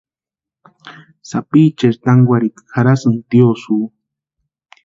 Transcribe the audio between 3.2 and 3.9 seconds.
tiosïo.